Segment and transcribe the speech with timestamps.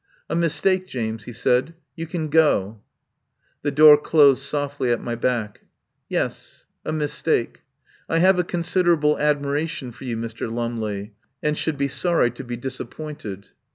[0.31, 1.75] "A mistake, James," he said.
[1.95, 2.81] "You can go."
[3.61, 5.59] The door closed softly at my back.
[6.09, 6.65] "Yes.
[6.83, 7.61] A mistake.
[8.09, 10.51] I have a considerable admiration for you, Mr.
[10.51, 13.49] Lumley, and should be sorry to be disappointed."